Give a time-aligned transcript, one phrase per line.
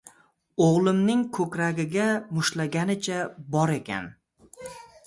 [0.67, 2.09] —O‘g‘limning ko‘kragiga
[2.39, 3.21] mushtlaganicha
[3.59, 4.13] bor ekan".